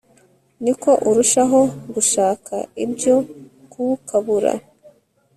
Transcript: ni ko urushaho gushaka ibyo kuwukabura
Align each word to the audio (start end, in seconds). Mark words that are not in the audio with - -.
ni 0.63 0.73
ko 0.81 0.91
urushaho 1.09 1.59
gushaka 1.93 2.53
ibyo 2.83 3.15
kuwukabura 3.71 4.51